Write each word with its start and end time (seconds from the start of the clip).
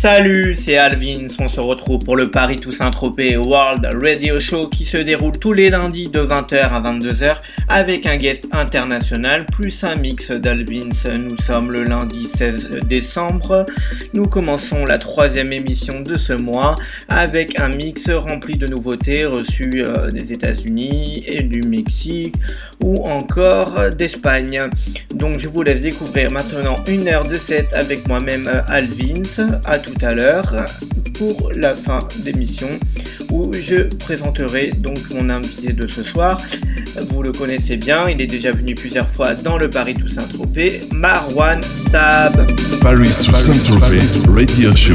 Salut, 0.00 0.54
c'est 0.54 0.76
Alvin. 0.76 1.26
On 1.40 1.48
se 1.48 1.58
retrouve 1.58 1.98
pour 1.98 2.14
le 2.14 2.30
Paris 2.30 2.54
Toussaint 2.54 2.92
Tropez 2.92 3.36
World 3.36 3.84
Radio 4.00 4.38
Show 4.38 4.68
qui 4.68 4.84
se 4.84 4.96
déroule 4.96 5.36
tous 5.36 5.52
les 5.52 5.70
lundis 5.70 6.08
de 6.08 6.20
20h 6.20 6.60
à 6.60 6.80
22h 6.80 7.32
avec 7.68 8.06
un 8.06 8.16
guest 8.16 8.46
international 8.52 9.44
plus 9.46 9.82
un 9.82 9.96
mix 9.96 10.30
d'Alvins. 10.30 10.88
Nous 11.18 11.36
sommes 11.42 11.72
le 11.72 11.82
lundi 11.82 12.28
16 12.28 12.78
décembre. 12.86 13.66
Nous 14.14 14.22
commençons 14.22 14.84
la 14.84 14.98
troisième 14.98 15.52
émission 15.52 16.00
de 16.00 16.16
ce 16.16 16.32
mois 16.32 16.76
avec 17.08 17.58
un 17.58 17.70
mix 17.70 18.08
rempli 18.08 18.56
de 18.56 18.68
nouveautés 18.68 19.24
reçues 19.24 19.82
euh, 19.82 20.10
des 20.10 20.32
États-Unis 20.32 21.24
et 21.26 21.42
du 21.42 21.66
Mexique 21.66 22.36
ou 22.84 23.04
encore 23.08 23.90
d'Espagne. 23.90 24.62
Donc 25.16 25.40
je 25.40 25.48
vous 25.48 25.64
laisse 25.64 25.80
découvrir 25.80 26.30
maintenant 26.30 26.76
une 26.86 27.08
heure 27.08 27.24
de 27.24 27.34
set 27.34 27.66
avec 27.74 28.06
moi-même 28.06 28.46
euh, 28.46 28.62
Alvins. 28.68 29.58
À 29.64 29.80
tout 29.88 30.06
à 30.06 30.14
l'heure 30.14 30.54
pour 31.14 31.50
la 31.56 31.74
fin 31.74 31.98
d'émission 32.24 32.68
où 33.32 33.50
je 33.52 33.82
présenterai 33.96 34.70
donc 34.78 34.98
mon 35.10 35.28
invité 35.30 35.72
de 35.72 35.90
ce 35.90 36.02
soir. 36.02 36.40
Vous 37.10 37.22
le 37.22 37.32
connaissez 37.32 37.76
bien, 37.76 38.08
il 38.08 38.20
est 38.20 38.26
déjà 38.26 38.50
venu 38.50 38.74
plusieurs 38.74 39.08
fois 39.08 39.34
dans 39.34 39.58
le 39.58 39.68
Paris 39.70 39.94
Toussaint 39.94 40.26
Tropez, 40.34 40.82
Marwan 40.94 41.60
Sab. 41.90 42.46
Paris 42.80 43.08
Toussaint 43.08 44.32
Radio 44.32 44.74
Show. 44.74 44.94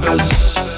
Paris 0.00 0.77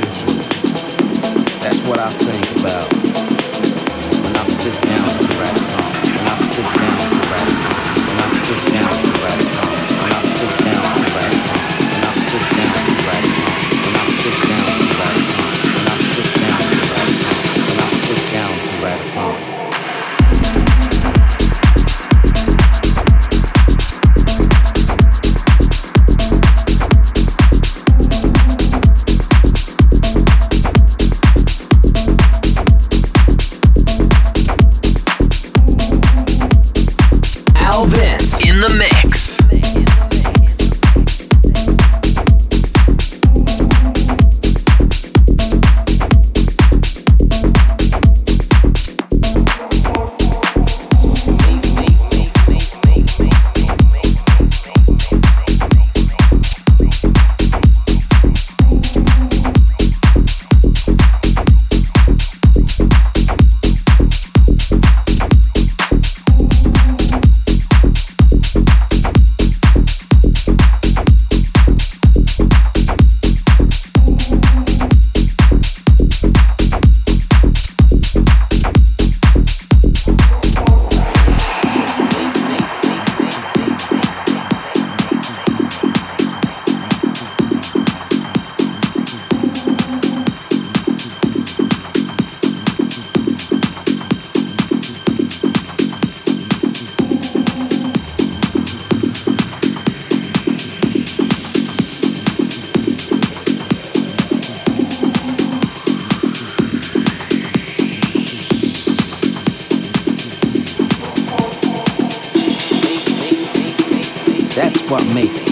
Mace. 115.13 115.50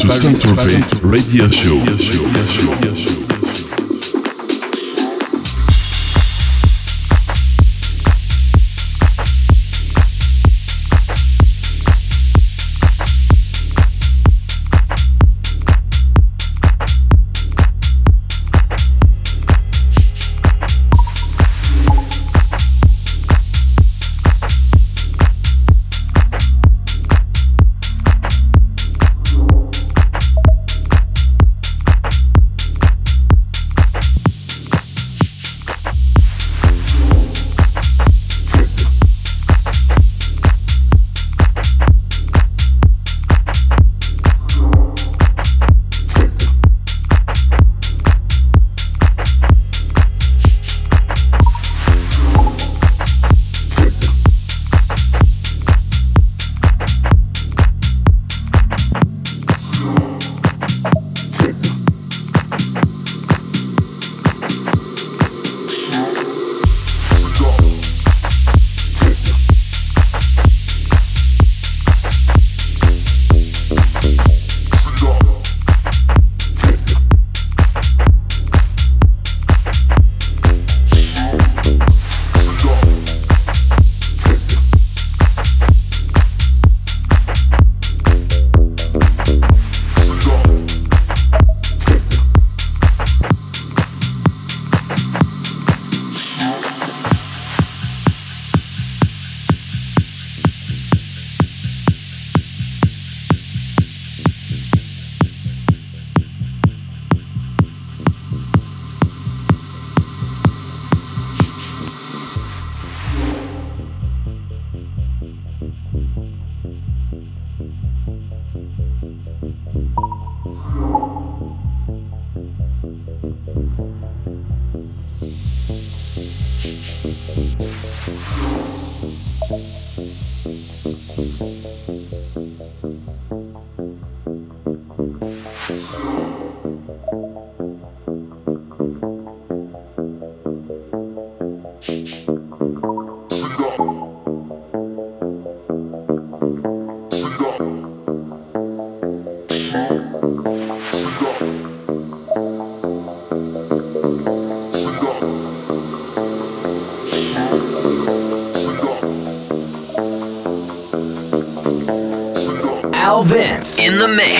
To 0.00 0.08
Saint-Tropez 0.08 1.02
Radio 1.02 1.46
Show. 1.50 2.19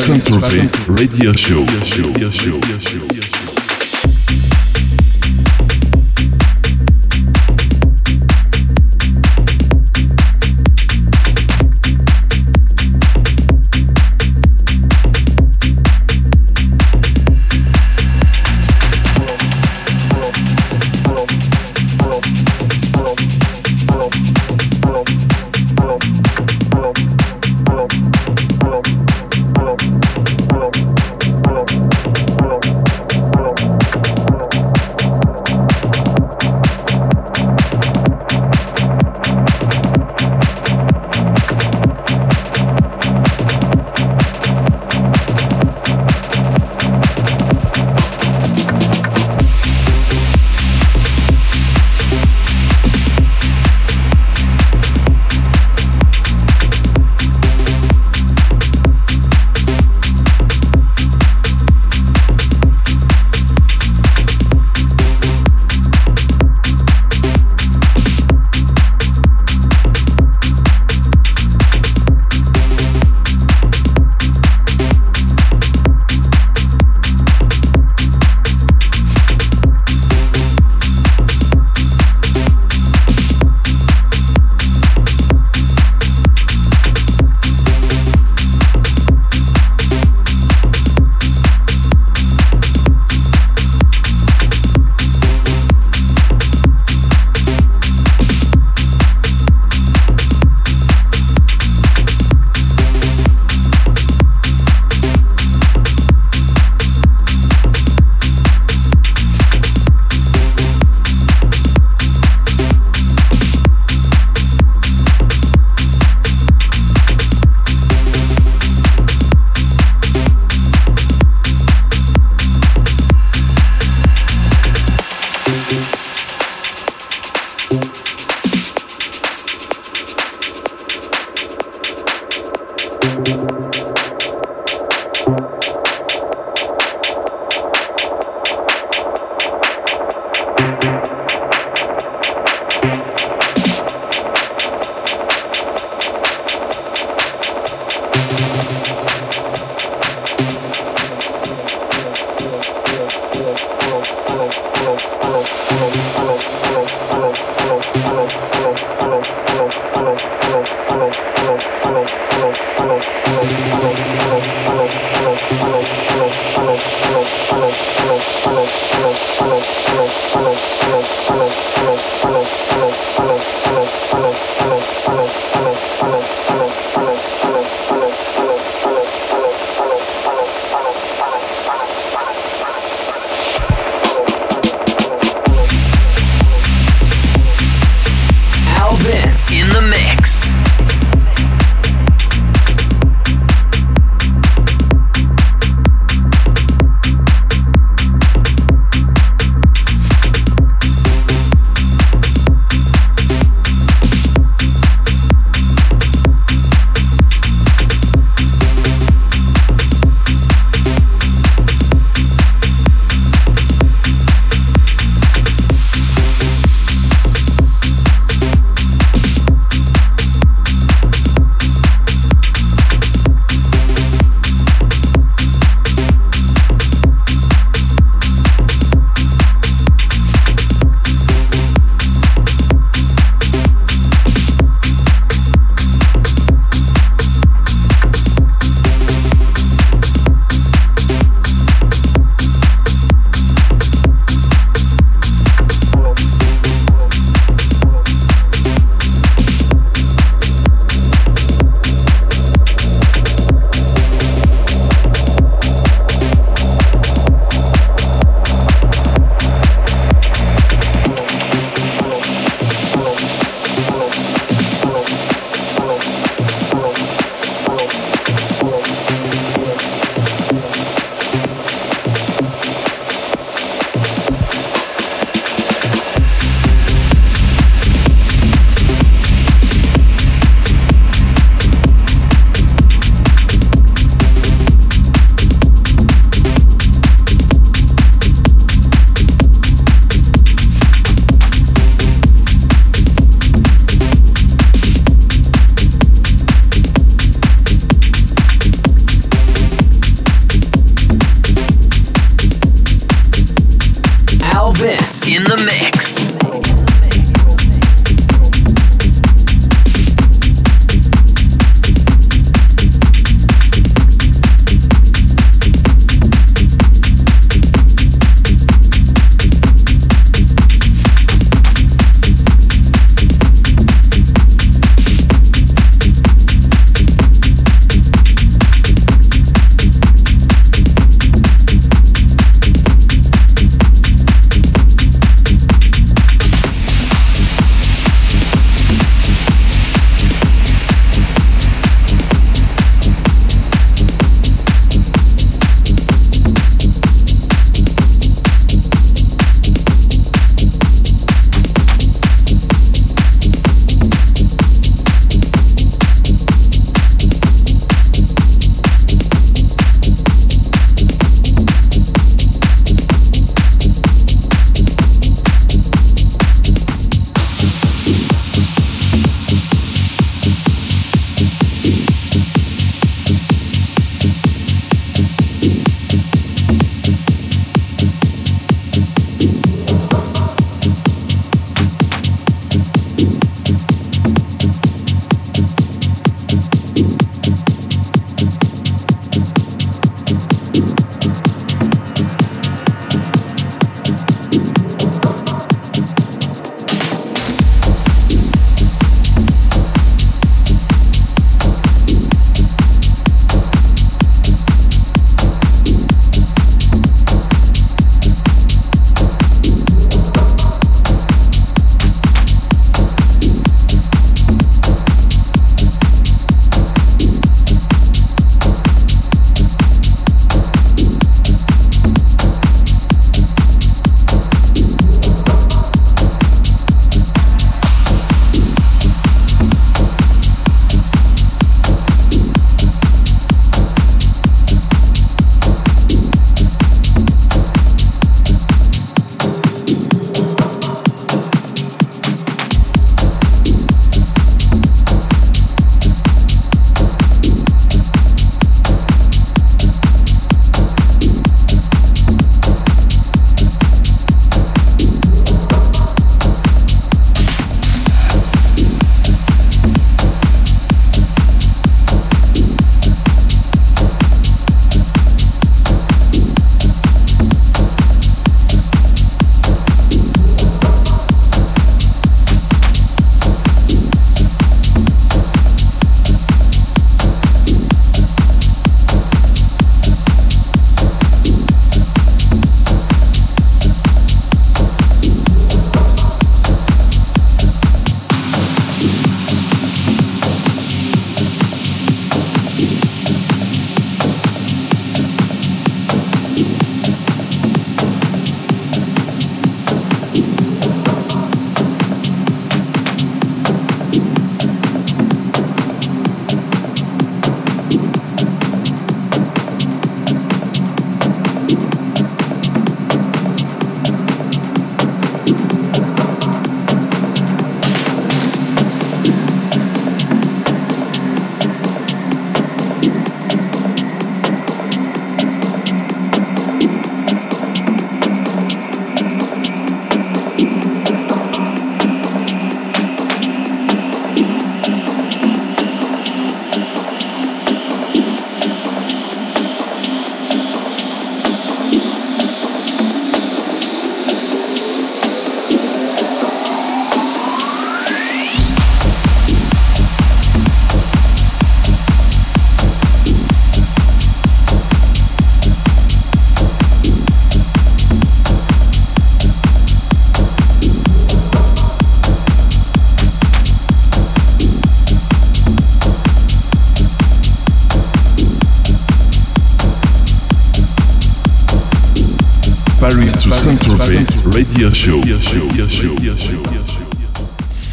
Saint-Tropez 0.00 0.68
Radio 0.88 1.32
Show. 1.32 1.60
Radio 1.60 2.30
show. 2.30 2.75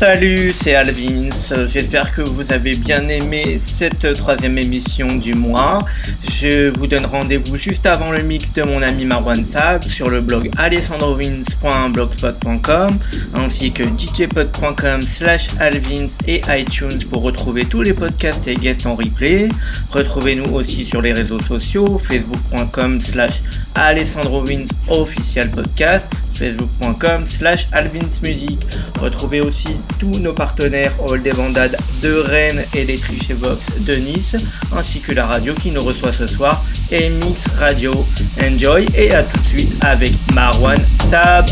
Salut, 0.05 0.51
c'est 0.51 0.75
Alvins. 0.75 1.29
J'espère 1.65 2.13
que 2.13 2.23
vous 2.23 2.51
avez 2.51 2.75
bien 2.75 3.07
aimé 3.07 3.61
cette 3.65 4.11
troisième 4.11 4.57
émission 4.57 5.07
du 5.07 5.33
mois. 5.33 5.85
Je 6.29 6.71
vous 6.71 6.87
donne 6.87 7.05
rendez-vous 7.05 7.55
juste 7.55 7.85
avant 7.85 8.11
le 8.11 8.21
mix 8.21 8.51
de 8.51 8.63
mon 8.63 8.81
ami 8.81 9.05
Marwan 9.05 9.45
Sab 9.45 9.81
sur 9.81 10.09
le 10.09 10.19
blog 10.19 10.51
alessandrovins.blogspot.com 10.57 12.99
ainsi 13.33 13.71
que 13.71 13.83
djpod.com 13.83 15.01
slash 15.01 15.47
alvins 15.61 16.09
et 16.27 16.41
iTunes 16.49 17.05
pour 17.09 17.21
retrouver 17.21 17.63
tous 17.63 17.81
les 17.81 17.93
podcasts 17.93 18.45
et 18.49 18.55
guests 18.55 18.85
en 18.85 18.95
replay. 18.95 19.47
Retrouvez-nous 19.91 20.53
aussi 20.53 20.83
sur 20.83 21.01
les 21.01 21.13
réseaux 21.13 21.41
sociaux 21.43 21.97
facebook.com 21.97 22.99
slash 22.99 23.35
alessandrovins 23.73 24.65
official 24.89 25.49
podcast 25.49 26.07
facebook.com 26.35 27.27
slash 27.27 27.67
alvinsmusic. 27.71 28.59
Retrouvez 28.99 29.41
aussi 29.41 29.75
tous 29.99 30.19
nos 30.19 30.33
partenaires 30.33 30.93
All 31.09 31.21
des 31.21 31.31
Bandades 31.31 31.77
de 32.01 32.13
Rennes 32.13 32.63
et 32.73 32.85
les 32.85 32.97
Triché 32.97 33.33
Box 33.33 33.61
de 33.79 33.95
Nice, 33.95 34.35
ainsi 34.75 34.99
que 34.99 35.11
la 35.11 35.25
radio 35.25 35.53
qui 35.53 35.71
nous 35.71 35.81
reçoit 35.81 36.13
ce 36.13 36.27
soir, 36.27 36.63
Mix 36.91 37.47
Radio. 37.57 38.05
Enjoy 38.41 38.85
et 38.95 39.13
à 39.13 39.23
tout 39.23 39.39
de 39.39 39.47
suite 39.47 39.75
avec 39.81 40.11
Marwan 40.33 40.79
Tab. 41.09 41.45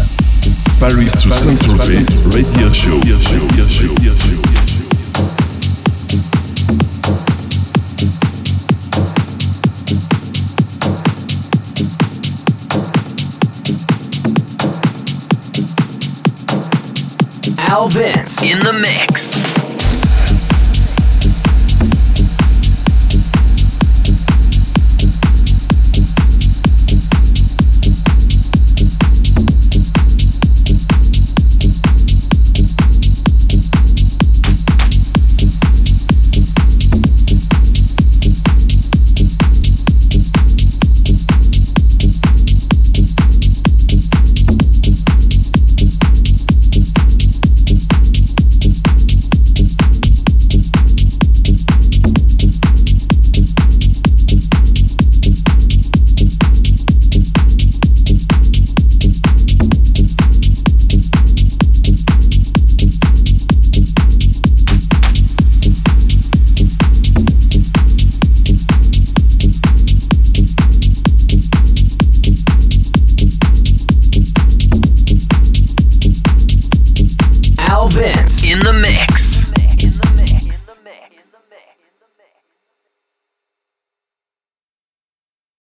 Paris 0.80 1.12
to 1.22 1.30
Saint-Tropez 1.30 2.06
Radio 2.34 2.74
Show. 2.74 4.41
Al 17.72 17.88
Vince 17.88 18.44
in 18.44 18.60
the 18.60 18.74
mix. 18.74 19.71